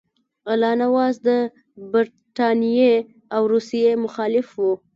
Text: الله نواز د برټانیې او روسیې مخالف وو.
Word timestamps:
الله 0.51 0.73
نواز 0.83 1.15
د 1.27 1.29
برټانیې 1.91 2.93
او 3.35 3.41
روسیې 3.53 3.91
مخالف 4.05 4.47
وو. 4.59 4.71